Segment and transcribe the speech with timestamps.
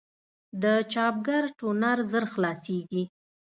[0.61, 3.03] د چاپګر ټونر ژر خلاصېږي.